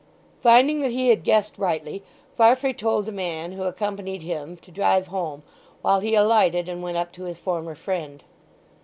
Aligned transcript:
Finding 0.39 0.81
that 0.81 0.89
he 0.89 1.09
had 1.09 1.23
guessed 1.23 1.59
rightly 1.59 2.01
Farfrae 2.35 2.73
told 2.73 3.05
the 3.05 3.11
man 3.11 3.51
who 3.51 3.65
accompanied 3.65 4.23
him 4.23 4.57
to 4.57 4.71
drive 4.71 5.05
home; 5.05 5.43
while 5.83 5.99
he 5.99 6.15
alighted 6.15 6.67
and 6.67 6.81
went 6.81 6.97
up 6.97 7.11
to 7.11 7.25
his 7.25 7.37
former 7.37 7.75
friend. 7.75 8.23